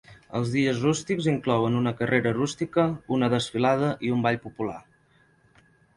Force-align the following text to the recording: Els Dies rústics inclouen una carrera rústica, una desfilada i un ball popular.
Els 0.37 0.53
Dies 0.53 0.79
rústics 0.85 1.27
inclouen 1.33 1.77
una 1.81 1.93
carrera 2.01 2.33
rústica, 2.37 2.85
una 3.19 3.29
desfilada 3.35 3.93
i 4.09 4.15
un 4.17 4.25
ball 4.29 4.41
popular. 4.47 4.79